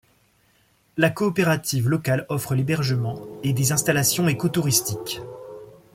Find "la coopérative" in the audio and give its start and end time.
0.97-1.87